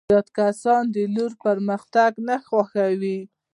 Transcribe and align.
زیات 0.09 0.29
کسان 0.37 0.83
د 0.95 0.97
لور 1.15 1.31
پرمختګ 1.45 2.11
نه 2.27 2.35
خوښوي. 2.47 3.19